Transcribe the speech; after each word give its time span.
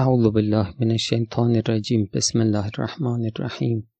اعوذ 0.00 0.26
بالله 0.34 0.74
من 0.80 0.90
الشیطان 0.90 1.56
الرجیم 1.56 2.10
بسم 2.14 2.40
الله 2.40 2.66
الرحمن 2.66 3.24
الرحیم 3.30 3.92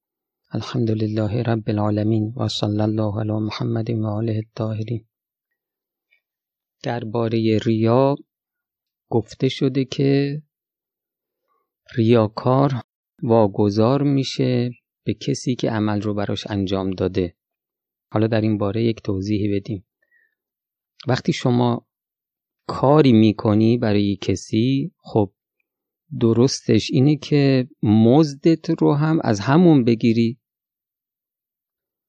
الحمد 0.59 0.91
لله 0.91 1.43
رب 1.43 1.69
العالمین 1.69 2.33
و 2.37 2.49
صلی 2.49 2.81
الله 2.81 3.21
علی 3.21 3.33
محمد 3.33 3.91
و 3.91 4.07
آله 4.07 4.37
الطاهرین. 4.45 5.05
درباره 6.83 7.59
ریا 7.67 8.17
گفته 9.11 9.49
شده 9.49 9.85
که 9.85 10.43
ریاکار 11.97 12.73
واگذار 13.23 14.03
میشه 14.03 14.71
به 15.05 15.15
کسی 15.15 15.55
که 15.55 15.71
عمل 15.71 16.03
رو 16.03 16.15
براش 16.15 16.47
انجام 16.51 16.91
داده. 16.91 17.37
حالا 18.13 18.27
در 18.27 18.41
این 18.41 18.59
باره 18.59 18.85
یک 18.85 19.03
توضیحی 19.03 19.61
بدیم. 19.61 19.87
وقتی 21.09 21.33
شما 21.33 21.87
کاری 22.67 23.13
می‌کنی 23.13 23.79
برای 23.79 24.17
کسی 24.17 24.93
خب 24.99 25.33
درستش 26.19 26.91
اینه 26.91 27.17
که 27.17 27.69
مزدت 27.83 28.71
رو 28.71 28.95
هم 28.95 29.19
از 29.25 29.41
همون 29.41 29.85
بگیری. 29.85 30.41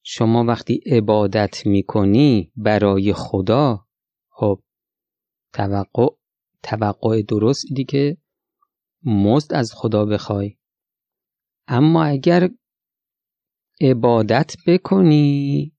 شما 0.04 0.44
وقتی 0.44 0.82
عبادت 0.86 1.66
می‌کنی 1.66 2.52
برای 2.56 3.14
خدا 3.14 3.88
خب 4.30 4.64
توقع 5.54 6.08
توقع 6.64 7.22
درست 7.22 7.66
ایدی 7.70 7.86
که 7.86 8.18
مزد 9.04 9.54
از 9.54 9.74
خدا 9.74 10.06
بخوای. 10.06 10.58
اما 11.68 12.04
اگر 12.04 12.50
عبادت 13.82 14.56
بکنی 14.68 15.76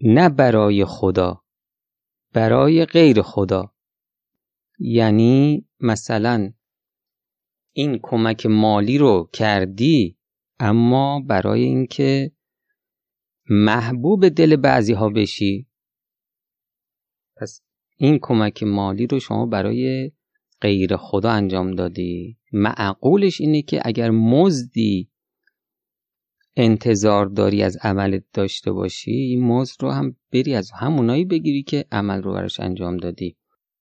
نه 0.00 0.28
برای 0.28 0.84
خدا 0.84 1.44
برای 2.32 2.84
غیر 2.84 3.22
خدا. 3.22 3.74
یعنی 4.78 5.66
مثلا 5.80 6.52
این 7.76 7.98
کمک 8.02 8.46
مالی 8.46 8.98
رو 8.98 9.30
کردی 9.32 10.16
اما 10.60 11.20
برای 11.20 11.62
اینکه 11.62 12.32
محبوب 13.50 14.28
دل 14.28 14.56
بعضی 14.56 14.92
ها 14.92 15.08
بشی. 15.08 15.66
پس 17.36 17.62
این 17.96 18.18
کمک 18.22 18.62
مالی 18.62 19.06
رو 19.06 19.20
شما 19.20 19.46
برای 19.46 20.12
غیر 20.60 20.96
خدا 20.96 21.30
انجام 21.30 21.70
دادی. 21.70 22.38
معقولش 22.52 23.40
اینه 23.40 23.62
که 23.62 23.80
اگر 23.84 24.10
مزدی 24.10 25.10
انتظار 26.56 27.26
داری 27.26 27.62
از 27.62 27.76
عملت 27.82 28.24
داشته 28.32 28.72
باشی 28.72 29.10
این 29.10 29.44
مزد 29.44 29.82
رو 29.82 29.90
هم 29.90 30.16
بری 30.32 30.54
از 30.54 30.70
همونایی 30.70 31.24
بگیری 31.24 31.62
که 31.62 31.84
عمل 31.92 32.22
رو 32.22 32.32
براش 32.32 32.60
انجام 32.60 32.96
دادی. 32.96 33.36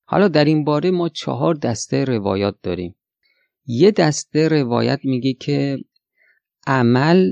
حالا 0.06 0.28
در 0.28 0.46
این 0.46 0.64
باره 0.64 0.92
ما 0.92 1.10
چهار 1.10 1.56
دسته 1.56 2.06
روایات 2.06 2.56
داریم. 2.64 2.96
یه 3.66 3.92
دسته 3.92 4.48
روایت 4.48 5.00
میگه 5.04 5.34
که 5.34 5.78
عمل 6.68 7.32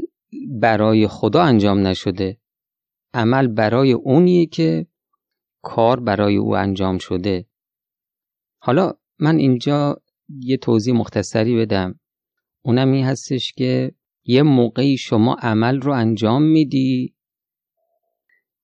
برای 0.61 1.07
خدا 1.07 1.41
انجام 1.41 1.87
نشده. 1.87 2.37
عمل 3.13 3.47
برای 3.47 3.91
اونیه 3.91 4.45
که 4.45 4.87
کار 5.61 5.99
برای 5.99 6.35
او 6.35 6.55
انجام 6.55 6.97
شده. 6.97 7.45
حالا 8.59 8.93
من 9.19 9.37
اینجا 9.37 10.01
یه 10.29 10.57
توضیح 10.57 10.93
مختصری 10.93 11.57
بدم. 11.57 11.99
اونم 12.61 12.91
این 12.91 13.05
هستش 13.05 13.53
که 13.53 13.91
یه 14.23 14.43
موقعی 14.43 14.97
شما 14.97 15.33
عمل 15.33 15.81
رو 15.81 15.91
انجام 15.91 16.43
میدی. 16.43 17.15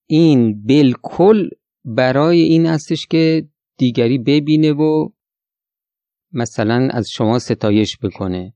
این 0.10 0.64
بالکل 0.64 1.50
برای 1.86 2.40
این 2.40 2.66
هستش 2.66 3.08
که 3.08 3.50
دیگری 3.78 4.18
ببینه 4.18 4.74
و 4.74 5.10
مثلا 6.38 6.90
از 6.92 7.10
شما 7.10 7.40
ستایش 7.40 7.98
بکنه. 7.98 8.54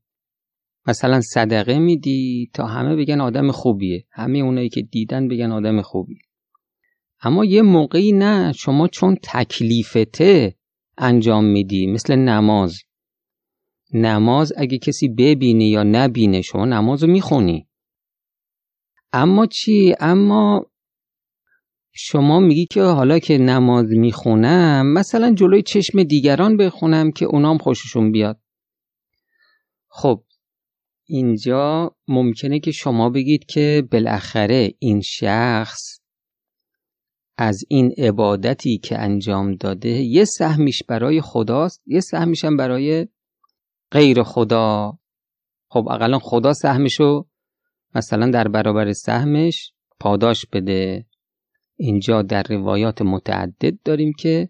مثلا 0.88 1.22
صدقه 1.22 1.80
میدی 1.80 2.52
تا 2.54 2.66
همه 2.66 2.96
بگن 2.96 3.22
آدم 3.22 3.52
خوبیه. 3.52 4.06
همه 4.12 4.38
اونایی 4.40 4.70
که 4.70 4.82
دیدن 4.82 5.28
بگن 5.28 5.52
آدم 5.52 5.82
خوبی 5.82 6.20
اما 7.22 7.46
یه 7.46 7.62
موقعی 7.62 8.12
نه 8.12 8.52
شما 8.52 8.88
چون 8.88 9.18
تکلیفته 9.24 10.56
انجام 10.98 11.46
میدی 11.46 11.88
مثل 11.88 12.16
نماز. 12.16 12.80
نماز 13.94 14.54
اگه 14.58 14.78
کسی 14.78 15.08
ببینی 15.10 15.70
یا 15.70 15.84
نبینه 15.84 16.42
شما 16.42 16.66
نماز 16.66 17.04
رو 17.04 17.10
می‌خونی. 17.10 17.68
اما 19.14 19.46
چی؟ 19.46 19.96
اما 20.00 20.71
شما 21.94 22.40
میگی 22.40 22.66
که 22.66 22.82
حالا 22.82 23.20
که 23.20 23.38
نماز 23.38 23.86
می‌خونم 23.90 24.94
مثلا 24.94 25.34
جلوی 25.34 25.62
چشم 25.62 26.04
دیگران 26.04 26.58
بخونم 26.58 27.12
که 27.12 27.26
اونام 27.26 27.58
خوششون 27.58 28.12
بیاد. 28.12 28.40
خب 29.88 30.24
اینجا 31.06 31.96
ممکنه 32.08 32.60
که 32.60 32.72
شما 32.72 33.10
بگید 33.10 33.46
که 33.46 33.88
بالاخره 33.92 34.74
این 34.80 35.02
شخص 35.02 36.00
از 37.38 37.64
این 37.70 37.94
عبادتی 37.98 38.78
که 38.78 39.00
انجام 39.00 39.56
داده 39.56 39.90
یه 39.90 40.26
سهمیش 40.26 40.84
برای 40.84 41.22
خداست 41.22 41.82
یه 41.86 42.00
سهمیش 42.00 42.46
هم 42.46 42.58
برای 42.58 43.08
غیر 43.92 44.24
خدا. 44.24 44.98
خب 45.70 45.88
اقلا 45.92 46.20
خدا 46.20 46.54
سهمشو 46.54 47.28
مثلا 47.96 48.32
در 48.32 48.48
برابر 48.48 48.94
سهمش 48.94 49.74
پاداش 50.00 50.46
بده. 50.46 51.06
اینجا 51.82 52.22
در 52.22 52.44
روایات 52.44 53.02
متعدد 53.02 53.82
داریم 53.84 54.14
که 54.14 54.50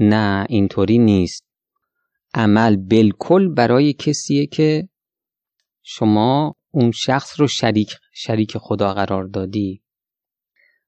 نه 0.00 0.46
اینطوری 0.48 0.98
نیست. 0.98 1.44
عمل 2.34 2.76
بالکل 2.76 3.48
برای 3.48 3.92
کسیه 3.92 4.46
که 4.46 4.88
شما 5.82 6.56
اون 6.70 6.90
شخص 6.90 7.40
رو 7.40 7.46
شریک 7.46 7.96
شریک 8.12 8.58
خدا 8.58 8.94
قرار 8.94 9.24
دادی. 9.24 9.82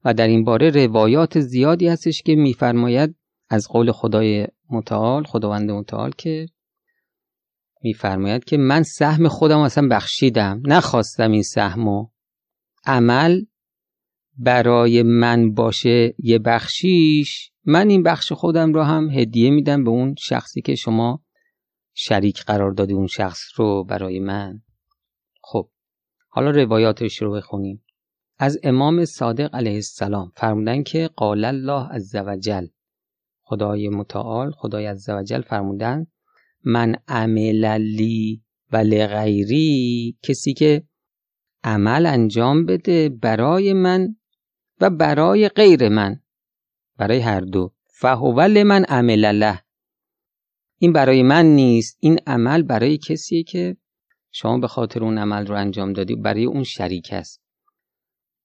و 0.04 0.14
در 0.14 0.26
این 0.26 0.44
باره 0.44 0.70
روایات 0.70 1.40
زیادی 1.40 1.88
هستش 1.88 2.22
که 2.22 2.34
میفرماید 2.34 3.16
از 3.48 3.68
قول 3.68 3.92
خدای 3.92 4.46
متعال 4.70 5.24
خداوند 5.24 5.70
متعال 5.70 6.10
که 6.18 6.48
میفرماید 7.82 8.44
که 8.44 8.56
من 8.56 8.82
سهم 8.82 9.28
خودم 9.28 9.58
اصلا 9.58 9.88
بخشیدم 9.88 10.62
نخواستم 10.64 11.32
این 11.32 11.42
سهمو. 11.42 12.06
عمل 12.86 13.44
برای 14.38 15.02
من 15.02 15.54
باشه 15.54 16.14
یه 16.18 16.38
بخشیش 16.38 17.50
من 17.64 17.88
این 17.88 18.02
بخش 18.02 18.32
خودم 18.32 18.72
رو 18.72 18.82
هم 18.82 19.10
هدیه 19.10 19.50
میدم 19.50 19.84
به 19.84 19.90
اون 19.90 20.14
شخصی 20.18 20.62
که 20.62 20.74
شما 20.74 21.24
شریک 21.94 22.44
قرار 22.44 22.72
دادی 22.72 22.92
اون 22.92 23.06
شخص 23.06 23.40
رو 23.56 23.84
برای 23.84 24.20
من. 24.20 24.62
خب 25.42 25.70
حالا 26.28 26.50
روایاتش 26.50 27.22
رو 27.22 27.32
بخونیم. 27.32 27.84
از 28.38 28.58
امام 28.62 29.04
صادق 29.04 29.54
علیه 29.54 29.74
السلام 29.74 30.32
فرمودن 30.36 30.82
که 30.82 31.10
قال 31.16 31.44
الله 31.44 31.88
عزوجل 31.88 32.66
خدای 33.42 33.88
متعال 33.88 34.50
خدای 34.50 34.86
عزوجل 34.86 35.40
فرمودن 35.40 36.06
من 36.64 36.94
عمل 37.08 37.78
لی 37.78 38.42
و 38.72 38.76
لغیری 38.76 40.16
کسی 40.22 40.54
که 40.54 40.82
عمل 41.64 42.06
انجام 42.06 42.66
بده 42.66 43.08
برای 43.08 43.72
من 43.72 44.16
و 44.80 44.90
برای 44.90 45.48
غیر 45.48 45.88
من. 45.88 46.20
برای 46.96 47.18
هر 47.18 47.40
دو. 47.40 47.74
فهو 47.86 48.48
من 48.48 48.84
عمل 48.84 49.32
له 49.32 49.62
این 50.78 50.92
برای 50.92 51.22
من 51.22 51.46
نیست. 51.46 51.98
این 52.00 52.18
عمل 52.26 52.62
برای 52.62 52.98
کسیه 52.98 53.42
که 53.42 53.76
شما 54.30 54.58
به 54.58 54.68
خاطر 54.68 55.04
اون 55.04 55.18
عمل 55.18 55.46
رو 55.46 55.54
انجام 55.54 55.92
دادی 55.92 56.16
برای 56.16 56.44
اون 56.44 56.62
شریک 56.62 57.12
است 57.12 57.42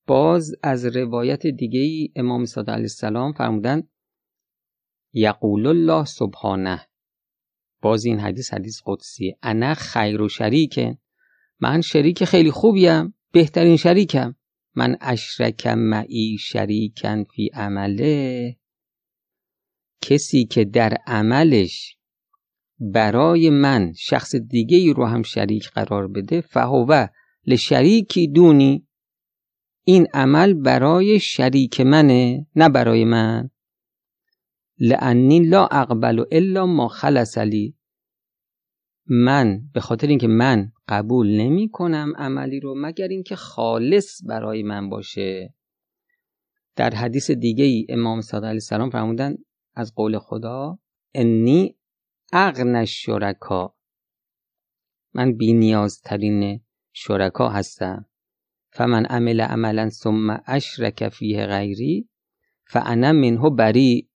باز 0.07 0.55
از 0.63 0.85
روایت 0.85 1.47
دیگه 1.47 1.79
ای 1.79 2.09
امام 2.15 2.45
صادق 2.45 2.69
علیه 2.69 2.83
السلام 2.83 3.33
فرمودن 3.33 3.83
یقول 5.13 5.67
الله 5.67 6.05
سبحانه. 6.05 6.87
باز 7.81 8.05
این 8.05 8.19
حدیث 8.19 8.53
حدیث 8.53 8.81
قدسیه 8.85 9.37
انا 9.43 9.73
خیر 9.73 10.21
و 10.21 10.29
شریکن 10.29 10.97
من 11.59 11.81
شریک 11.81 12.25
خیلی 12.25 12.51
خوبیم 12.51 13.15
بهترین 13.31 13.77
شریکم. 13.77 14.35
من 14.75 14.97
اشرک 15.01 15.67
معی 15.67 16.37
شریکن 16.37 17.23
فی 17.23 17.49
عمله. 17.53 18.57
کسی 20.01 20.45
که 20.45 20.65
در 20.65 20.97
عملش 21.07 21.97
برای 22.79 23.49
من 23.49 23.93
شخص 23.97 24.35
دیگه 24.35 24.77
ای 24.77 24.93
رو 24.93 25.05
هم 25.05 25.23
شریک 25.23 25.69
قرار 25.69 26.07
بده 26.07 26.41
فهوه 26.41 27.07
لشریکی 27.47 28.27
دونی. 28.27 28.87
این 29.83 30.07
عمل 30.13 30.53
برای 30.53 31.19
شریک 31.19 31.81
منه 31.81 32.47
نه 32.55 32.69
برای 32.69 33.05
من. 33.05 33.49
لعنی 34.79 35.39
لا 35.39 35.65
اقبل 35.65 36.23
الا 36.31 36.65
ما 36.65 36.87
خلص 36.87 37.37
لی. 37.37 37.75
من 39.07 39.61
به 39.73 39.81
خاطر 39.81 40.07
اینکه 40.07 40.27
من 40.27 40.71
قبول 40.87 41.41
نمی 41.41 41.69
کنم 41.69 42.13
عملی 42.17 42.59
رو 42.59 42.73
مگر 42.77 43.07
اینکه 43.07 43.35
خالص 43.35 44.21
برای 44.25 44.63
من 44.63 44.89
باشه. 44.89 45.53
در 46.75 46.89
حدیث 46.89 47.31
دیگه 47.31 47.63
ای 47.63 47.85
امام 47.89 48.21
صادق 48.21 48.43
علیه 48.43 48.55
السلام 48.55 48.89
فرمودن 48.89 49.35
از 49.75 49.95
قول 49.95 50.19
خدا 50.19 50.79
انی 51.13 51.75
اغن 52.33 52.85
شرکا 52.85 53.75
من 55.13 55.37
بی 55.37 55.53
نیازترین 55.53 56.61
شرکا 56.93 57.49
هستم. 57.49 58.05
فمن 58.71 59.05
عمل 59.05 59.41
عملا 59.41 59.89
ثم 59.89 60.41
اشرک 60.45 61.09
فیه 61.09 61.45
غیری 61.45 62.09
فانا 62.67 63.11
منه 63.11 63.49
بری. 63.49 64.09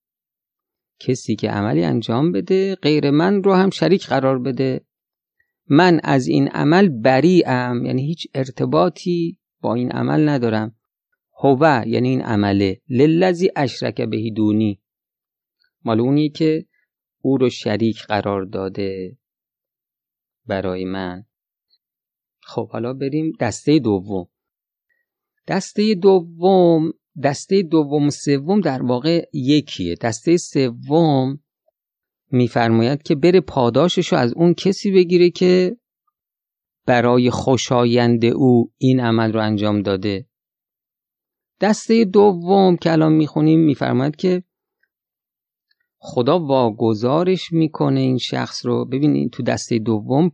کسی 1.00 1.36
که 1.36 1.50
عملی 1.50 1.84
انجام 1.84 2.32
بده 2.32 2.74
غیر 2.74 3.10
من 3.10 3.42
رو 3.42 3.54
هم 3.54 3.70
شریک 3.70 4.06
قرار 4.06 4.38
بده. 4.38 4.87
من 5.68 6.00
از 6.02 6.26
این 6.26 6.48
عمل 6.48 6.90
ام 7.46 7.86
یعنی 7.86 8.06
هیچ 8.06 8.26
ارتباطی 8.34 9.38
با 9.60 9.74
این 9.74 9.92
عمل 9.92 10.28
ندارم. 10.28 10.74
هو 11.40 11.84
یعنی 11.86 12.08
این 12.08 12.22
عمله. 12.22 12.80
للذی 12.88 13.50
اشرک 13.56 14.00
بهی 14.00 14.30
دونی 14.30 14.80
مال 15.84 16.00
اونی 16.00 16.28
که 16.28 16.66
او 17.20 17.38
رو 17.38 17.50
شریک 17.50 18.02
قرار 18.02 18.44
داده 18.44 19.18
برای 20.46 20.84
من. 20.84 21.24
خب 22.40 22.70
حالا 22.70 22.92
بریم 22.92 23.32
دسته 23.40 23.78
دوم. 23.78 24.28
دسته 25.48 25.94
دوم 25.94 26.92
دسته 27.22 27.62
دوم 27.62 28.10
سوم 28.10 28.60
در 28.60 28.82
واقع 28.82 29.28
یکیه. 29.32 29.94
دسته 29.94 30.36
سوم 30.36 31.40
میفرماید 32.30 33.02
که 33.02 33.14
بره 33.14 33.40
پاداشش 33.40 34.12
رو 34.12 34.18
از 34.18 34.32
اون 34.32 34.54
کسی 34.54 34.90
بگیره 34.90 35.30
که 35.30 35.76
برای 36.86 37.30
خوشایند 37.30 38.24
او 38.24 38.72
این 38.78 39.00
عمل 39.00 39.32
رو 39.32 39.40
انجام 39.40 39.82
داده. 39.82 40.26
دسته 41.60 42.04
دوم 42.04 42.76
که 42.76 42.92
الان 42.92 43.12
می‌خونیم 43.12 43.60
میفرماید 43.60 44.16
که 44.16 44.42
خدا 45.98 46.38
واگذارش 46.38 47.52
می‌کنه 47.52 48.00
این 48.00 48.18
شخص 48.18 48.66
رو. 48.66 48.84
ببینید 48.84 49.30
تو 49.30 49.42
دسته 49.42 49.78
دوم 49.78 50.32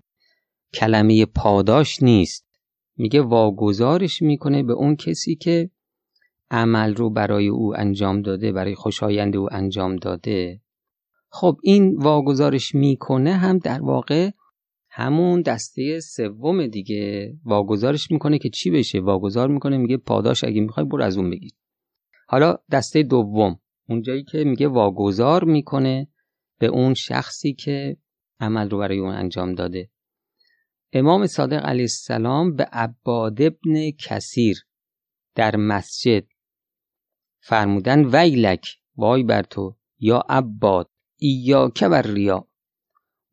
کلمه 0.74 1.26
پاداش 1.26 2.02
نیست. 2.02 2.46
میگه 2.96 3.22
واگذارش 3.22 4.22
می‌کنه 4.22 4.62
به 4.62 4.72
اون 4.72 4.96
کسی 4.96 5.36
که 5.36 5.70
عمل 6.50 6.94
رو 6.94 7.10
برای 7.10 7.48
او 7.48 7.76
انجام 7.76 8.22
داده 8.22 8.52
برای 8.52 8.74
خوشایند 8.74 9.36
او 9.36 9.48
انجام 9.52 9.96
داده. 9.96 10.60
خب 11.36 11.58
این 11.62 11.96
واگذارش 11.96 12.74
می‌کنه 12.74 13.32
هم 13.32 13.58
در 13.58 13.82
واقع 13.82 14.30
همون 14.90 15.42
دسته 15.42 16.00
سوم 16.00 16.66
دیگه. 16.66 17.34
واگذارش 17.44 18.10
می‌کنه 18.10 18.38
که 18.38 18.48
چی 18.48 18.70
بشه؟ 18.70 19.00
واگذار 19.00 19.48
می‌کنه 19.48 19.76
میگه 19.76 19.96
پاداش 19.96 20.44
اگه 20.44 20.60
می‌خوای 20.60 20.86
برو 20.86 21.02
از 21.02 21.16
اون 21.16 21.30
بگیر. 21.30 21.52
حالا 22.28 22.56
دسته 22.72 23.02
دوم 23.02 23.60
اونجایی 23.88 24.24
که 24.24 24.44
میگه 24.44 24.68
واگذار 24.68 25.44
می‌کنه 25.44 26.08
به 26.58 26.66
اون 26.66 26.94
شخصی 26.94 27.54
که 27.54 27.96
عمل 28.40 28.70
رو 28.70 28.78
برای 28.78 28.98
اون 28.98 29.14
انجام 29.14 29.54
داده. 29.54 29.90
امام 30.92 31.26
صادق 31.26 31.66
علیه 31.66 31.82
السلام 31.82 32.56
به 32.56 32.64
عباد 32.64 33.42
ابن 33.42 33.90
کثیر 33.90 34.66
در 35.34 35.56
مسجد 35.56 36.24
فرمودن 37.40 38.04
ویلک 38.04 38.66
وای 38.96 39.22
بر 39.22 39.42
تو 39.42 39.76
یا 39.98 40.18
عباد 40.28 40.90
که 41.74 41.88
بر 41.88 42.02
ریا 42.02 42.48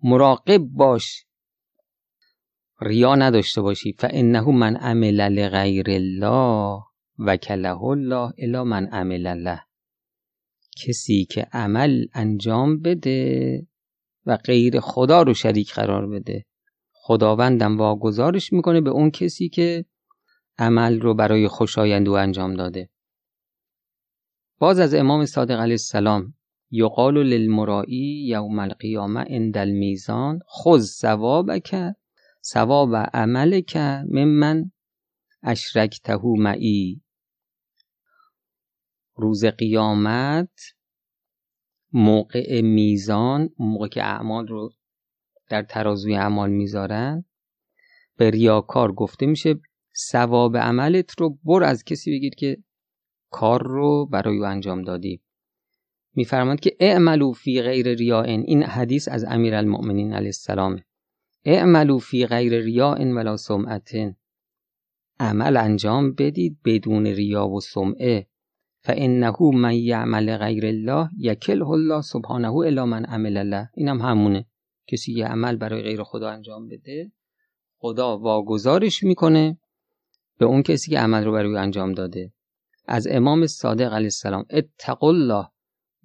مراقب 0.04 0.58
باش. 0.58 1.26
ریا 2.82 3.16
نداشته 3.16 3.62
باشی. 3.62 3.94
فانه 3.94 4.50
من 4.52 4.76
عمل 4.76 5.22
لغیر 5.22 5.90
الله 5.90 6.84
وکله 7.20 7.84
الله 7.84 8.34
الا 8.38 8.64
من 8.64 8.88
عمل 8.88 9.28
الله 9.28 9.62
کسی 10.78 11.26
که 11.26 11.48
عمل 11.54 12.06
انجام 12.14 12.80
بده 12.80 13.68
و 14.26 14.38
غیر 14.38 14.80
خدا 14.80 15.22
رو 15.22 15.34
شریک 15.34 15.74
قرار 15.74 16.08
بده. 16.08 16.46
خداوندم 16.92 17.78
واگذارش 17.78 18.54
می‌کنه 18.54 18.82
به 18.82 18.90
اون 18.90 19.12
کسی 19.12 19.50
که 19.50 19.86
عمل 20.58 21.02
رو 21.02 21.14
برای 21.14 21.48
خوشایند 21.48 22.08
او 22.08 22.18
انجام 22.18 22.54
داده. 22.54 22.90
باز 24.60 24.80
از 24.80 24.94
امام 24.94 25.26
صادق 25.26 25.60
علیه 25.60 25.74
السلام 25.74 26.34
یقال 26.72 27.18
للمرائی 27.18 28.26
یوم 28.28 28.60
القیامه 28.60 29.20
عند 29.20 29.58
المیزان 29.58 30.40
خذ 30.64 30.86
ثوابک 30.86 31.76
ثواب 32.44 32.96
عملک 32.96 33.78
ممن 34.10 34.72
اشرکته 35.44 36.20
معی. 36.24 37.02
روز 39.16 39.46
قیامت 39.46 40.60
موقع 41.94 42.62
میزان 42.62 43.50
موقع 43.60 43.88
که 43.88 44.04
اعمال 44.04 44.48
رو 44.48 44.74
در 45.50 45.64
ترازوی 45.64 46.16
اعمال 46.16 46.50
می‌ذارن 46.50 47.26
به 48.18 48.30
ریاکار 48.30 48.92
گفته 48.92 49.26
میشه 49.26 49.60
ثواب 50.12 50.58
عملت 50.58 51.20
رو 51.20 51.38
بر 51.44 51.64
از 51.64 51.84
کسی 51.84 52.12
بگیر 52.12 52.36
که 52.36 52.58
کار 53.30 53.64
رو 53.64 54.06
برای 54.06 54.38
او 54.38 54.46
انجام 54.46 54.82
دادی. 54.82 55.22
میفرماد 56.16 56.60
که 56.60 56.76
اعملو 56.80 57.32
فی 57.32 57.62
غیر 57.62 57.94
ریاء 57.94 58.24
این 58.24 58.64
حدیث 58.64 59.08
از 59.08 59.24
امیر 59.24 59.56
المؤمنین 59.56 60.14
علیه 60.14 60.28
السلام. 60.28 60.80
اعملو 61.46 62.00
فی 62.00 62.26
غیر 62.26 62.60
ریاء 62.60 62.98
ولا 62.98 63.38
سمعت 63.38 63.92
عمل 65.20 65.58
انجام 65.58 66.14
بدید 66.14 66.58
بدون 66.66 67.08
ریا 67.08 67.48
و 67.48 67.62
سمعه. 67.62 68.28
فانه 68.84 69.36
من 69.42 69.76
یعمل 69.76 70.38
غیر 70.38 70.66
الله 70.66 71.10
یکله 71.18 71.70
الله 71.70 72.02
سبحانه 72.02 72.56
الا 72.56 72.86
من 72.86 73.06
عمل 73.06 73.38
الله 73.38 73.70
اینم 73.76 74.02
همونه. 74.02 74.46
کسی 74.88 75.14
یه 75.14 75.26
عمل 75.26 75.56
برای 75.56 75.82
غیر 75.82 76.04
خدا 76.04 76.30
انجام 76.30 76.68
بده 76.68 77.12
خدا 77.78 78.18
واگذارش 78.18 79.04
می‌کنه 79.04 79.58
به 80.38 80.46
اون 80.46 80.64
کسی 80.64 80.92
که 80.92 81.00
عمل 81.00 81.24
رو 81.24 81.32
برای 81.32 81.56
انجام 81.56 81.94
داده. 81.94 82.34
از 82.88 83.08
امام 83.12 83.48
صادق 83.48 83.94
علیه 83.94 84.06
السلام 84.06 84.46
اتقوا 84.50 85.10
الله. 85.10 85.48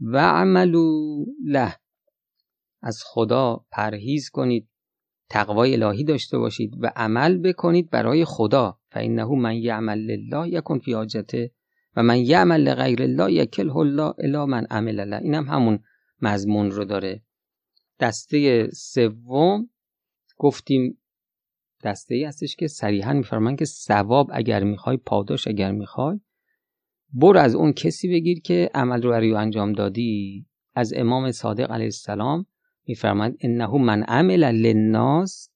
و 0.00 0.18
عملو 0.18 1.24
له. 1.44 1.76
از 2.82 3.02
خدا 3.04 3.64
پرهیز 3.70 4.30
کنید 4.30 4.68
تقوای 5.28 5.82
الهی 5.82 6.04
داشته 6.04 6.38
باشید 6.38 6.72
و 6.80 6.92
عمل 6.96 7.38
بکنید 7.38 7.90
برای 7.90 8.24
خدا. 8.24 8.78
فانه 8.90 9.24
من 9.24 9.54
یعمل 9.54 9.98
لله 9.98 10.48
یکن 10.48 10.78
فی 10.78 10.92
حاجته 10.92 11.50
و 11.96 12.02
من 12.02 12.18
یعمل 12.18 12.60
لغیر 12.60 13.02
الله 13.02 13.32
یکله 13.32 13.76
الله 13.76 14.14
الا 14.18 14.46
من 14.46 14.66
عمل 14.70 15.00
الله 15.00 15.16
اینم 15.16 15.44
هم 15.44 15.54
همون 15.54 15.78
مضمون 16.22 16.70
رو 16.70 16.84
داره. 16.84 17.22
دسته 18.00 18.68
سوم 18.70 19.70
گفتیم 20.36 20.98
دسته 21.84 22.14
ای 22.14 22.24
هستش 22.24 22.56
که 22.56 22.68
صریحا 22.68 23.12
میفرمان 23.12 23.56
که 23.56 23.64
ثواب 23.64 24.30
اگر 24.32 24.64
می‌خوای 24.64 24.96
پاداش 24.96 25.48
اگر 25.48 25.72
می‌خوای. 25.72 26.20
برو 27.12 27.38
از 27.38 27.54
اون 27.54 27.72
کسی 27.72 28.08
بگیر 28.08 28.40
که 28.40 28.70
عمل 28.74 29.02
رو 29.02 29.10
برای 29.10 29.34
انجام 29.34 29.72
دادی. 29.72 30.46
از 30.74 30.92
امام 30.96 31.32
صادق 31.32 31.72
علیه 31.72 31.84
السلام 31.84 32.46
میفرماید 32.86 33.36
انه 33.40 33.78
من 33.78 34.02
عمل 34.02 34.44
للناس 34.44 35.50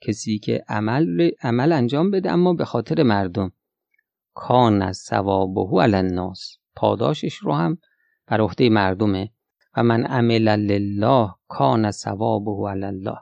کسی 0.00 0.38
که 0.38 0.64
عمل 0.68 1.30
عمل 1.42 1.72
انجام 1.72 2.10
بده 2.10 2.30
اما 2.30 2.54
به 2.54 2.64
خاطر 2.64 3.02
مردم. 3.02 3.52
کان 4.34 4.92
ثوابه 4.92 5.82
علی 5.82 5.96
الناس. 5.96 6.58
پاداشش 6.76 7.34
رو 7.34 7.52
هم 7.52 7.78
بر 8.26 8.40
عهده 8.40 8.68
مردمه. 8.68 9.32
و 9.76 9.82
من 9.82 10.06
عمل 10.06 10.48
لله 10.48 11.30
کان 11.48 11.90
ثوابه 11.90 12.70
علی 12.70 12.84
الله. 12.84 13.18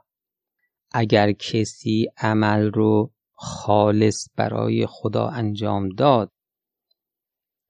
اگر 0.93 1.33
کسی 1.33 2.07
عمل 2.19 2.71
رو 2.71 3.13
خالص 3.33 4.29
برای 4.37 4.87
خدا 4.87 5.29
انجام 5.29 5.89
داد 5.89 6.33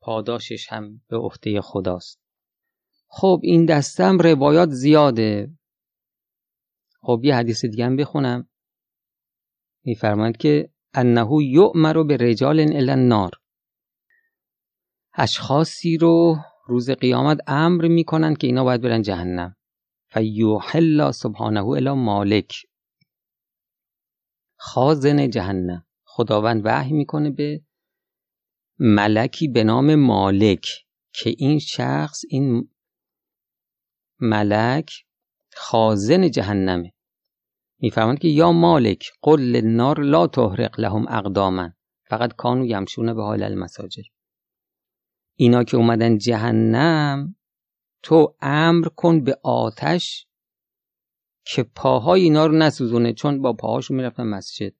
پاداشش 0.06 0.72
هم 0.72 1.02
به 1.08 1.16
عهده 1.16 1.60
خداست. 1.60 2.20
خب 3.08 3.40
این 3.42 3.66
دستم 3.66 4.18
روایات 4.18 4.68
زیاده. 4.68 5.50
خب 7.00 7.20
یه 7.24 7.36
حدیث 7.36 7.64
دیگه 7.64 7.86
هم 7.86 7.96
بخونم. 7.96 8.48
میفرماید 9.84 10.36
که 10.36 10.70
انه 10.94 11.28
یؤمر 11.42 12.02
به 12.02 12.16
رجال 12.16 12.60
الی 12.60 12.90
النار. 12.90 13.30
اشخاصی 15.14 15.96
رو 15.96 16.36
روز 16.66 16.90
قیامت 16.90 17.38
امر 17.46 17.88
می‌کنن 17.88 18.34
که 18.34 18.46
اینا 18.46 18.64
باید 18.64 18.80
برن 18.80 19.02
جهنم. 19.02 19.56
فیوحل 20.08 21.10
سبحانه 21.10 21.64
الی 21.64 21.90
مالک. 21.90 22.66
خازن 24.56 25.30
جهنم. 25.30 25.86
خداوند 26.04 26.62
وحی 26.64 26.92
می‌کنه 26.92 27.30
به 27.30 27.65
ملکی 28.78 29.48
به 29.48 29.64
نام 29.64 29.94
مالک 29.94 30.66
که 31.12 31.34
این 31.38 31.58
شخص 31.58 32.22
این 32.28 32.70
ملک 34.20 34.92
خازن 35.54 36.30
جهنمه. 36.30 36.92
میفرماند 37.78 38.18
که 38.18 38.28
یا 38.28 38.52
مالک 38.52 39.10
قل 39.22 39.56
النار 39.56 40.00
لا 40.00 40.26
تحرق 40.26 40.80
لهم 40.80 41.06
اقداما. 41.08 41.70
فقط 42.08 42.32
کانو 42.32 42.66
یمشونه 42.66 43.14
به 43.14 43.22
حال 43.22 43.42
المساجد. 43.42 44.04
اینا 45.36 45.64
که 45.64 45.76
اومدن 45.76 46.18
جهنم 46.18 47.36
تو 48.02 48.36
امر 48.40 48.88
کن 48.88 49.24
به 49.24 49.38
آتش 49.42 50.26
که 51.44 51.62
پاهای 51.62 52.22
اینا 52.22 52.46
رو 52.46 52.52
نسوزونه 52.58 53.12
چون 53.12 53.42
با 53.42 53.52
پاهاشون 53.52 53.96
می‌رفتن 53.96 54.22
مسجد. 54.22 54.72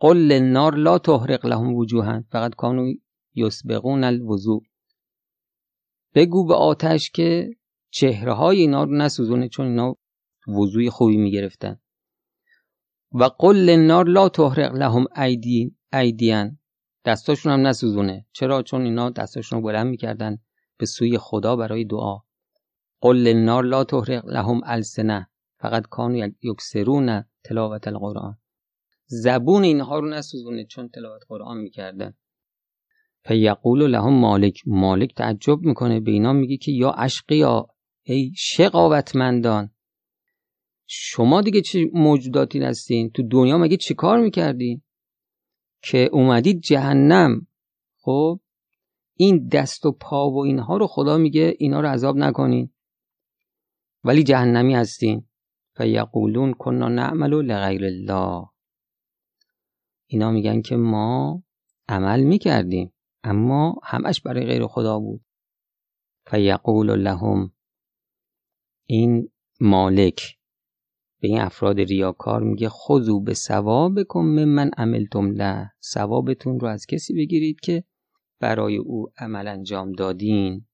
قل 0.00 0.32
النار 0.32 0.74
لا 0.74 0.98
تحرق 0.98 1.46
لهم 1.46 1.74
وجوها 1.74 2.24
فقط 2.30 2.54
کانو 2.54 2.92
یسبقون 3.34 4.04
الوضوع 4.04 4.62
بگو 6.14 6.46
به 6.46 6.54
آتش 6.54 7.10
که 7.10 7.50
چهره 7.90 8.32
های 8.32 8.58
اینا 8.58 8.84
رو 8.84 8.96
نسوزونه 8.96 9.48
چون 9.48 9.66
اینا 9.66 9.96
وضوع 10.48 10.88
خوبی 10.88 11.16
می‌گرفتن. 11.16 11.80
و 13.12 13.24
قل 13.24 13.70
النار 13.70 14.06
لا 14.06 14.28
تحرق 14.28 14.74
لهم 14.74 15.06
ایدی 15.16 15.76
ایدیان 15.92 16.58
دستاشون 17.04 17.52
هم 17.52 17.66
نسوزونه. 17.66 18.26
چرا؟ 18.32 18.62
چون 18.62 18.82
اینا 18.82 19.10
دستاشون 19.10 19.58
رو 19.58 19.64
بلند 19.64 19.86
می‌کردن 19.86 20.38
به 20.78 20.86
سوی 20.86 21.18
خدا 21.18 21.56
برای 21.56 21.84
دعا. 21.84 22.18
قل 23.00 23.26
النار 23.26 23.64
لا 23.64 23.84
تحرق 23.84 24.26
لهم 24.26 24.60
السنه 24.64 25.30
فقط 25.60 25.86
کانو 25.86 26.28
یکسرون 26.42 27.24
تلاوت 27.44 27.88
القرآن. 27.88 28.38
زبون 29.06 29.64
اینها 29.64 29.98
رو 29.98 30.08
نسوزونه 30.08 30.64
چون 30.64 30.88
تلاوت 30.88 31.22
قرآن 31.28 31.56
می‌کردن 31.56 32.14
فیقول 33.26 33.86
لهم 33.86 34.12
مالک. 34.12 34.60
مالک 34.66 35.14
تعجب 35.14 35.58
می‌کنه. 35.60 36.00
به 36.00 36.10
اینا 36.10 36.32
میگه 36.32 36.56
که 36.56 36.72
یا 36.72 36.90
اشقیا 36.90 37.66
ای 38.02 38.32
شقاوتمندان. 38.36 39.70
شما 40.86 41.40
دیگه 41.40 41.60
چه 41.60 41.90
موجوداتی 41.92 42.58
هستین؟ 42.58 43.10
تو 43.10 43.22
دنیا 43.28 43.58
مگه 43.58 43.76
چی 43.76 43.94
کار 43.94 44.20
می‌کردین 44.20 44.82
که 45.82 46.08
اومدید 46.12 46.60
جهنم. 46.60 47.46
خب؟ 48.00 48.40
این 49.16 49.48
دست 49.48 49.86
و 49.86 49.92
پا 49.92 50.30
و 50.30 50.44
اینها 50.44 50.76
رو 50.76 50.86
خدا 50.86 51.18
میگه 51.18 51.54
اینا 51.58 51.80
رو 51.80 51.88
عذاب 51.88 52.16
نکنین. 52.16 52.70
ولی 54.04 54.22
جهنمی 54.22 54.74
هستین. 54.74 55.26
فیقولون 55.76 56.54
کنا 56.54 56.88
نعمل 56.88 57.30
لغیر 57.30 57.84
الله. 57.84 58.53
اینا 60.06 60.30
میگن 60.30 60.62
که 60.62 60.76
ما 60.76 61.42
عمل 61.88 62.22
می‌کردیم 62.22 62.92
اما 63.22 63.80
همش 63.82 64.20
برای 64.20 64.46
غیر 64.46 64.66
خدا 64.66 64.98
بود. 64.98 65.24
فیقول 66.26 66.96
لهم 66.96 67.52
این 68.86 69.30
مالک 69.60 70.38
به 71.20 71.28
این 71.28 71.40
افراد 71.40 71.80
ریاکار 71.80 72.42
میگه 72.42 72.68
خذو 72.68 73.20
به 73.20 73.34
ثوابکم 73.34 74.20
من 74.44 74.70
عملتم 74.76 75.30
له 75.30 75.70
ثوابتون 75.82 76.60
رو 76.60 76.68
از 76.68 76.86
کسی 76.86 77.14
بگیرید 77.14 77.60
که 77.60 77.84
برای 78.40 78.76
او 78.76 79.12
عمل 79.18 79.48
انجام 79.48 79.92
دادین. 79.92 80.66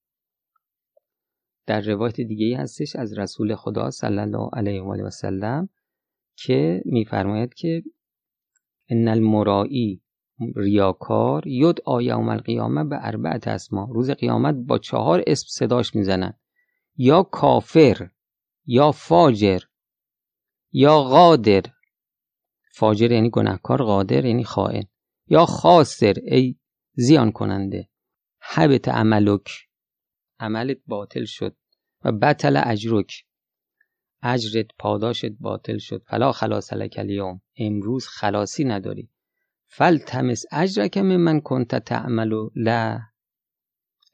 در 1.67 1.81
روایت 1.81 2.21
دیگه 2.21 2.47
ای 2.47 2.55
هستش 2.55 2.97
از 2.97 3.19
رسول 3.19 3.55
خدا 3.55 3.91
صلی 3.91 4.19
الله 4.19 4.49
علیه 4.53 4.83
و 4.83 4.93
آله 4.93 5.03
و 5.03 5.11
سلم 5.11 5.69
که 6.37 6.83
میفرماید 6.85 7.55
که 7.55 7.83
ان 8.91 9.09
المرائی 9.09 10.03
ریاکار 10.57 11.47
ید 11.47 11.81
یوم 12.01 12.29
القیامه 12.29 12.85
به 12.85 12.99
اربعت 13.07 13.49
اسما 13.49 13.89
روز 13.93 14.11
قیامت 14.11 14.55
با 14.55 14.79
چهار 14.79 15.23
اسم 15.27 15.47
صداش 15.49 15.95
می‌زنن. 15.95 16.35
یا 16.97 17.23
کافر 17.23 18.11
یا 18.67 18.93
فاجر 18.93 19.61
یا 20.73 21.03
قادر 21.03 21.63
فاجر 22.73 23.13
یعنی 23.13 23.31
گناهکار 23.31 23.83
قادر 23.83 24.25
یعنی 24.25 24.45
خائن. 24.45 24.85
یا 25.27 25.47
خاسر 25.47 26.15
ای 26.23 26.57
زیان 26.95 27.33
کننده. 27.33 27.89
حبت 28.41 28.89
عملک. 28.89 29.49
عملت 30.41 30.79
باطل 30.87 31.25
شد. 31.25 31.57
و 32.05 32.13
بطل 32.13 32.63
اجرک. 32.65 33.25
اجرت 34.23 34.67
پاداشت 34.79 35.33
باطل 35.41 35.79
شد. 35.79 36.03
فلا 36.07 36.33
خلاص 36.33 36.73
لک 36.73 36.95
اليوم 36.99 37.41
امروز 37.57 38.07
خلاصی 38.07 38.65
نداری. 38.65 39.11
فلتمس 39.67 40.45
اجرک 40.53 40.99
من 40.99 41.41
کنت 41.41 41.75
تعمل. 41.75 42.49
لا. 42.55 43.01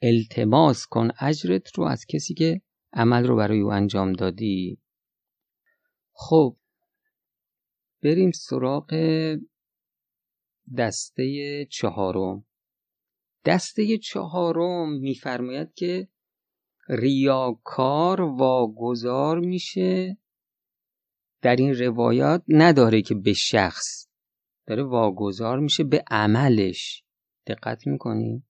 التماس 0.03 0.87
کن 0.87 1.09
اجرت 1.21 1.79
رو 1.79 1.85
از 1.85 2.07
کسی 2.07 2.35
که 2.35 2.61
عمل 2.93 3.27
رو 3.27 3.37
برای 3.37 3.61
او 3.61 3.73
انجام 3.73 4.13
دادی. 4.13 4.79
خب 6.13 6.57
بریم 8.03 8.31
سراغ 8.31 8.95
دسته 10.79 11.67
چهارم. 11.71 12.47
دسته 13.45 13.99
چهارم 13.99 14.93
میفرماید 14.93 15.75
که 15.75 16.09
ریاکار 16.89 18.21
واگذار 18.21 19.41
میشه. 19.41 20.19
در 21.43 21.57
این 21.57 21.75
روایات 21.75 22.43
نداره 22.49 23.03
که 23.03 23.15
به 23.15 23.33
شخص 23.33 24.09
داره 24.67 24.83
واگذار 24.83 25.59
میشه 25.59 25.85
به 25.85 26.05
عملش. 26.11 27.05
دقت 27.47 27.87
می‌کنی؟ 27.87 28.45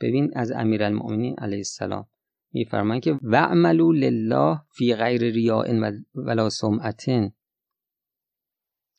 ببین 0.00 0.30
از 0.34 0.52
امیرالمؤمنین 0.52 1.34
علیه 1.38 1.58
السلام 1.58 2.08
میفرمایند 2.52 3.02
که 3.02 3.18
وعملوا 3.22 3.92
لله 3.92 4.60
فی 4.70 4.94
غیر 4.94 5.22
ریاء 5.22 5.92
ولا 6.14 6.50
سمعتن 6.50 7.32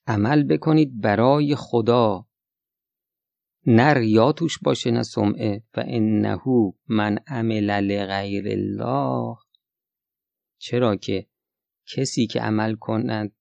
عمل 0.08 0.44
بکنید 0.44 1.02
برای 1.02 1.56
خدا. 1.56 2.27
نه 3.70 3.94
ریا 3.94 4.32
توش 4.32 4.60
باشه 4.60 4.92
نه 4.92 5.04
سمعه. 5.04 5.64
و 5.78 5.84
انه 5.88 6.42
من 6.88 7.18
عمل 7.28 7.82
لغیر 7.82 8.48
الله. 8.48 9.36
چرا 10.58 10.96
که 10.96 11.28
کسی 11.86 12.28
که 12.28 12.40
عمل 12.40 12.76
کند 12.76 13.32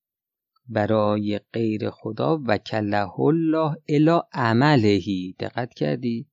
برای 0.69 1.41
غیر 1.53 1.91
خدا 1.91 2.43
و 2.47 2.59
کله 2.59 3.21
الله 3.21 3.77
الا 3.89 4.23
عملهی 4.33 5.37
دقت 5.39 5.75
کردی؟ 5.75 6.31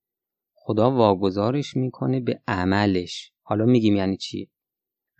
خدا 0.53 0.91
واگذارش 0.91 1.75
می‌کنه 1.77 2.19
به 2.19 2.41
عملش. 2.47 3.31
حالا 3.41 3.65
میگیم 3.65 3.95
یعنی 3.95 4.17
چی؟ 4.17 4.51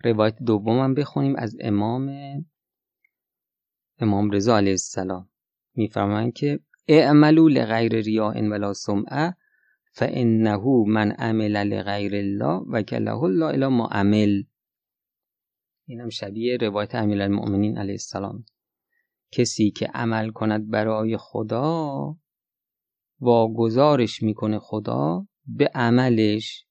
روایت 0.03 0.35
دومم 0.45 0.93
بخونیم 0.93 1.35
از 1.35 1.57
امام 1.59 2.11
امام 3.99 4.31
رضا 4.31 4.57
علیه 4.57 4.71
السلام. 4.71 5.29
میفرمایند 5.75 6.33
که 6.33 6.59
اعملوا 6.87 7.49
لغیر 7.49 8.01
ریاء 8.01 8.41
ولا 8.41 8.73
سمعه 8.73 9.35
فانه 9.91 10.83
من 10.87 11.11
عمل 11.11 11.63
لغیر 11.63 12.15
الله 12.15 12.65
و 12.67 12.81
کله 12.81 13.23
الله 13.23 13.45
الی 13.45 13.67
ما 13.67 13.87
عمل. 13.91 14.43
اینم 15.87 16.09
شبیه 16.09 16.57
روایت 16.57 16.95
امیر 16.95 17.21
المؤمنین 17.21 17.77
علیه 17.77 17.93
السلام. 17.93 18.45
کسی 19.31 19.71
که 19.71 19.87
عمل 19.93 20.29
کند 20.29 20.69
برای 20.69 21.17
خدا 21.19 22.15
واگذارش 23.19 24.23
می‌کنه 24.23 24.59
خدا 24.59 25.27
به 25.45 25.71
عملش. 25.73 26.65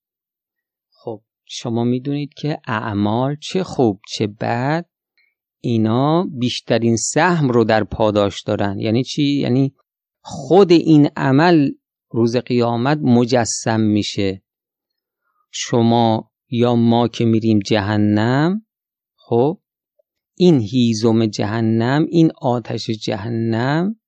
خب 0.91 1.23
شما 1.45 1.85
می‌دونید 1.85 2.35
که 2.35 2.59
اعمال 2.67 3.37
چه 3.37 3.65
خوب 3.65 4.01
چه 4.09 4.27
بد 4.27 4.87
اینا 5.61 6.27
بیشترین 6.39 6.97
سهم 6.97 7.49
رو 7.49 7.65
در 7.65 7.85
پاداش 7.85 8.43
دارن. 8.43 8.79
یعنی 8.79 9.05
چی؟ 9.05 9.23
یعنی 9.23 9.75
خود 10.23 10.73
این 10.73 11.09
عمل 11.17 11.71
روز 12.11 12.37
قیامت 12.37 12.99
مجسم 13.03 13.81
میشه. 13.81 14.43
شما 15.51 16.31
یا 16.51 16.77
ما 16.77 17.09
که 17.09 17.25
میریم 17.25 17.59
جهنم 17.59 18.67
خب 19.17 19.61
این 20.37 20.61
هیزم 20.61 21.27
جهنم 21.27 22.07
این 22.11 22.33
آتش 22.41 22.91
جهنم 22.91 24.01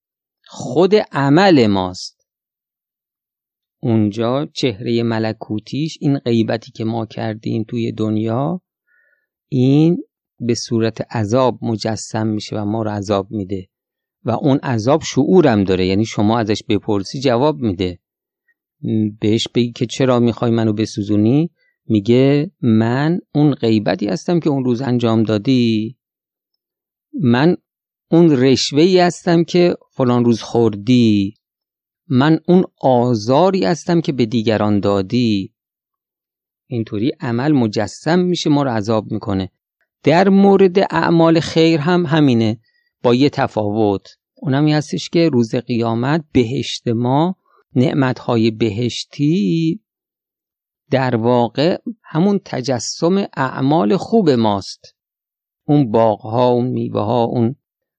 خود 0.47 0.95
عمل 1.13 1.67
ماست. 1.67 2.27
اونجا 3.83 4.47
چهره 4.47 5.03
ملکوتیش 5.03 5.99
این 6.01 6.19
غیبتی 6.19 6.73
که 6.73 6.85
ما 6.85 7.07
کردیم 7.07 7.65
توی 7.65 7.93
دنیا 7.93 8.63
این 9.49 10.05
به 10.41 10.55
صورت 10.55 11.17
عذاب 11.17 11.59
مجسم 11.63 12.27
میشه 12.27 12.57
و 12.57 12.65
ما 12.65 12.83
رو 12.83 12.91
عذاب 12.91 13.31
میده. 13.31 13.69
و 14.25 14.31
اون 14.31 14.59
عذاب 14.59 15.03
شعورم 15.03 15.65
داره. 15.65 15.87
یعنی 15.87 16.05
شما 16.05 16.39
ازش 16.39 16.63
بپرسی 16.69 17.21
جواب 17.21 17.59
میده. 17.59 17.99
بهش 19.21 19.49
بگی 19.55 19.73
که 19.73 19.87
چرا 19.87 20.21
می‌خوای 20.21 20.51
منو 20.51 20.73
بسوزونی؟ 20.73 21.51
میگه 21.87 22.51
من 22.61 23.19
اون 23.35 23.55
غیبتی 23.55 24.07
هستم 24.07 24.41
که 24.41 24.51
اون 24.51 24.65
روز 24.65 24.83
انجام 24.83 25.23
دادی. 25.23 25.97
من 27.21 27.57
اون 28.11 28.31
رشوهی 28.31 28.99
هستم 28.99 29.45
که 29.45 29.75
فلان 29.93 30.25
روز 30.25 30.43
خوردی. 30.43 31.35
من 32.09 32.41
اون 32.49 32.65
آزاری 32.81 33.65
هستم 33.65 34.01
که 34.01 34.13
به 34.13 34.27
دیگران 34.27 34.81
دادی. 34.81 35.55
اینطوری 36.67 37.13
عمل 37.21 37.53
مجسم 37.53 38.19
میشه 38.19 38.51
ما 38.51 38.63
رو 38.63 38.71
عذاب 38.71 39.13
می‌کنه. 39.13 39.51
در 40.03 40.29
مورد 40.29 40.79
اعمال 40.79 41.41
خیر 41.41 41.81
هم 41.81 42.07
همینه. 42.07 42.61
با 43.05 43.15
یه 43.15 43.31
تفاوت. 43.31 44.09
اونم 44.35 44.69
هستش 44.69 45.11
که 45.11 45.29
روز 45.29 45.55
قیامت 45.55 46.25
بهشت 46.33 46.89
ما 46.89 47.37
نعمتهای 47.75 48.51
بهشتی 48.51 49.81
در 50.91 51.17
واقع 51.17 51.79
همون 52.03 52.41
تجسم 52.45 53.27
اعمال 53.37 53.97
خوب 53.97 54.31
ماست. 54.31 54.97
اون 55.65 55.91
باغها 55.91 56.49
اون 56.49 56.67
میوه 56.67 57.01
ها 57.01 57.25
اون 57.25 57.57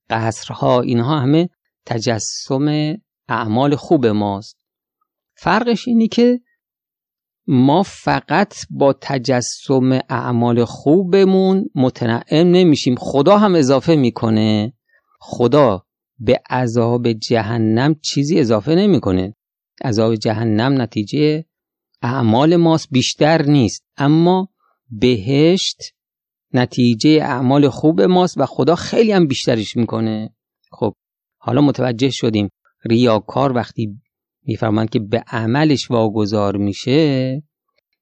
قصرها 0.10 0.82
اینها 0.82 1.20
همه 1.20 1.50
تجسم 1.86 2.96
اعمال 3.28 3.76
خوب 3.76 4.06
ماست. 4.06 4.58
فرقش 5.38 5.88
اینی 5.88 6.08
که 6.08 6.40
ما 7.48 7.84
فقط 7.84 8.54
با 8.70 8.94
تجسم 9.02 10.00
اعمال 10.10 10.66
خوبمون 10.66 11.70
متنعم 11.76 12.48
نمیشیم. 12.48 12.96
خدا 12.96 13.38
هم 13.38 13.56
اضافه 13.56 13.96
می‌کنه. 13.96 14.74
خدا 15.28 15.86
به 16.20 16.42
عذاب 16.50 17.12
جهنم 17.12 17.96
چیزی 18.02 18.40
اضافه 18.40 18.76
نمی‌کنه. 18.76 19.36
عذاب 19.84 20.16
جهنم 20.16 20.82
نتیجه 20.82 21.46
اعمال 22.02 22.56
ماست 22.56 22.88
بیشتر 22.92 23.42
نیست. 23.42 23.84
اما 23.98 24.50
بهشت 24.90 25.78
نتیجه 26.54 27.10
اعمال 27.10 27.70
خوب 27.70 28.02
ماست 28.02 28.38
و 28.38 28.46
خدا 28.46 28.76
خیلی 28.76 29.12
هم 29.12 29.28
بیشترش 29.28 29.78
می‌کنه. 29.78 30.36
خب 30.72 30.94
حالا 31.38 31.62
متوجه 31.62 32.10
شدیم. 32.10 32.50
ریاکار 32.86 33.54
وقتی 33.54 34.02
میفرماند 34.44 34.90
که 34.90 35.00
به 35.00 35.24
عملش 35.28 35.92
واگذار 35.92 36.58
میشه 36.58 37.44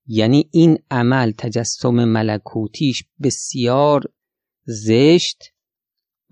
یعنی 0.07 0.49
این 0.51 0.77
عمل 0.91 1.31
تجسم 1.31 2.05
ملکوتیش 2.05 3.03
بسیار 3.23 4.03
زشت 4.65 5.52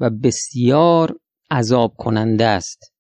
و 0.02 0.10
بسیار 0.10 1.20
عذاب 1.52 1.96
کننده 1.98 2.46
است. 2.46 2.94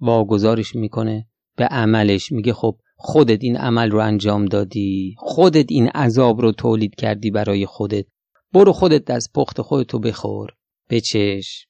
واگذارش 0.00 0.74
می‌کنه 0.74 1.28
به 1.56 1.64
عملش. 1.64 2.32
میگه 2.32 2.52
خب 2.52 2.78
خودت 2.96 3.38
این 3.42 3.56
عمل 3.56 3.90
رو 3.90 3.98
انجام 3.98 4.44
دادی. 4.44 5.14
خودت 5.18 5.66
این 5.68 5.88
عذاب 5.88 6.40
رو 6.40 6.52
تولید 6.52 6.94
کردی 6.94 7.30
برای 7.30 7.66
خودت. 7.66 8.06
برو 8.52 8.72
خودت 8.72 9.10
از 9.10 9.28
پخت 9.34 9.62
خودتو 9.62 9.98
بخور. 9.98 10.50
بچش 10.90 11.66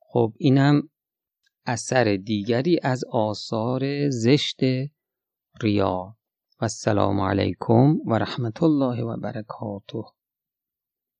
خب 0.00 0.32
اینم 0.38 0.82
اثر 1.66 2.16
دیگری 2.16 2.78
از 2.82 3.04
آثار 3.12 4.10
زشت 4.10 4.60
ریا. 5.62 6.16
و 6.60 6.64
السلام 6.64 7.20
علیکم 7.20 7.96
و 8.06 8.18
رحمت 8.18 8.62
الله 8.62 9.02
و 9.02 9.16
برکاته. 9.16 10.02